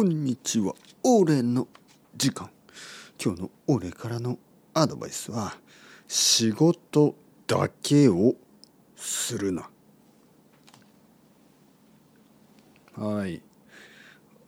[0.00, 0.74] こんにちは。
[1.02, 1.68] 俺の
[2.16, 2.48] 時間。
[3.22, 4.38] 今日の俺からの
[4.72, 5.58] アドバイスは
[6.08, 7.14] 仕事
[7.46, 8.34] だけを
[8.96, 9.68] するな。
[12.96, 13.42] はい。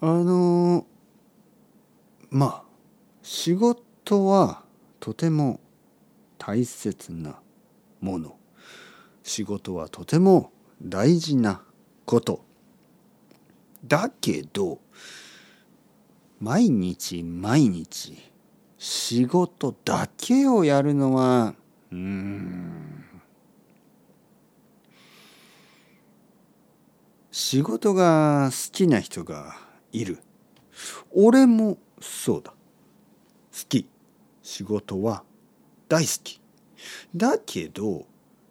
[0.00, 0.86] あの
[2.30, 2.62] まあ
[3.24, 4.62] 仕事は
[5.00, 5.58] とても
[6.38, 7.40] 大切な
[8.00, 8.36] もの。
[9.24, 11.60] 仕事はとても大事な
[12.06, 12.44] こと。
[13.84, 14.78] だけど
[16.40, 18.16] 毎日毎日
[18.78, 21.54] 仕事だけをやるのは
[21.92, 23.04] うん。
[27.30, 29.56] 仕事が好きな人が
[29.92, 30.20] いる。
[31.12, 32.52] 俺もそうだ。
[32.52, 32.56] 好
[33.68, 33.88] き。
[34.42, 35.24] 仕事は
[35.88, 36.40] 大好き。
[37.14, 38.06] だけど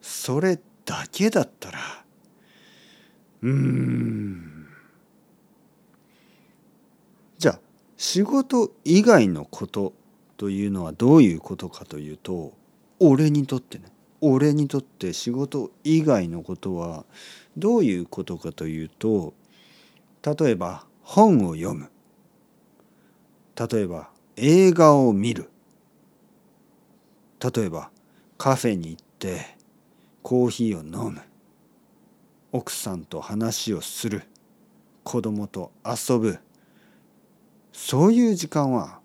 [0.00, 2.04] それだけだったら
[3.42, 4.23] うん。
[7.96, 9.92] 仕事以外のこと
[10.36, 12.52] というのはどういうことかというと
[12.98, 13.84] 俺にとってね。
[14.20, 17.04] 俺にとって仕事以外のことは
[17.58, 19.34] どういうことかというと
[20.22, 21.90] 例えば本を読む。
[23.54, 25.50] 例えば映画を見る。
[27.38, 27.90] 例えば
[28.38, 29.56] カフェに行って
[30.22, 31.20] コーヒーを飲む。
[32.50, 34.22] 奥さんと話をする。
[35.02, 36.38] 子供と遊ぶ。
[37.74, 39.00] そういう時間は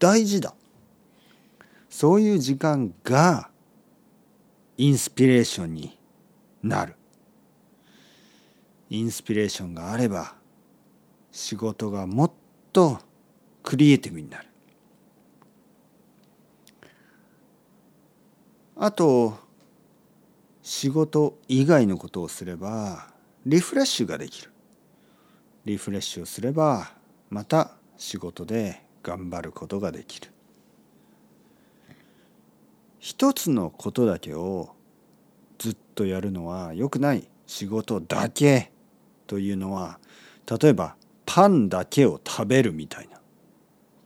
[0.00, 0.52] 大事だ。
[1.88, 3.50] そういう時間が
[4.76, 5.96] インスピレーションに
[6.60, 6.96] なる。
[8.90, 10.34] インスピレーションがあれば
[11.30, 12.32] 仕事がもっ
[12.72, 12.98] と
[13.62, 14.48] クリエイティブになる。
[18.74, 19.38] あと
[20.62, 23.06] 仕事以外のことをすれば
[23.46, 24.50] リフレッシュができる。
[25.64, 26.97] リフレッシュをすれば
[27.30, 30.30] また仕事で頑張ることができる。
[32.98, 34.70] 一つのことだけを
[35.58, 38.72] ずっとやるのは良くない仕事だけ
[39.26, 39.98] というのは
[40.60, 43.20] 例えばパンだけを食べるみたいな。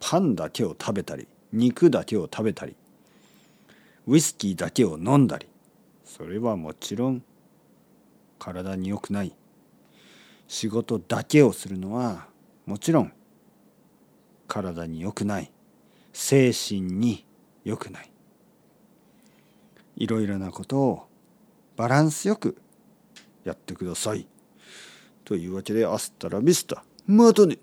[0.00, 2.76] パンだけを食べたり肉だけを食べたり
[4.06, 5.46] ウイスキーだけを飲んだり。
[6.04, 7.22] それはもちろん
[8.38, 9.34] 体に良くない。
[10.46, 12.26] 仕事だけをするのは
[12.68, 13.12] もちろん
[14.46, 15.50] 体に良くない
[16.12, 17.24] 精神に
[17.64, 18.10] 良くない
[19.96, 21.06] いろいろなことを
[21.76, 22.58] バランスよく
[23.44, 24.26] やってください。
[25.24, 27.56] というわけでアスタラビスタまたね。